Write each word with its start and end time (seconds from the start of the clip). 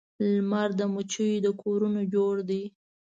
لمر 0.33 0.69
د 0.79 0.81
مچېو 0.93 1.43
د 1.45 1.47
کورونو 1.61 2.01
جوړ 2.13 2.35
دی 2.49 2.63